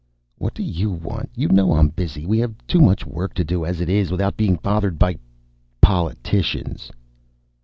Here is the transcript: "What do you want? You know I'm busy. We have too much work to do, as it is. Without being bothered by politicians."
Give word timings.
"What 0.39 0.55
do 0.55 0.63
you 0.63 0.89
want? 0.89 1.29
You 1.35 1.49
know 1.49 1.73
I'm 1.73 1.89
busy. 1.89 2.25
We 2.25 2.39
have 2.39 2.55
too 2.65 2.81
much 2.81 3.05
work 3.05 3.35
to 3.35 3.43
do, 3.43 3.65
as 3.65 3.79
it 3.81 3.87
is. 3.87 4.09
Without 4.09 4.35
being 4.35 4.55
bothered 4.55 4.97
by 4.97 5.19
politicians." 5.79 6.91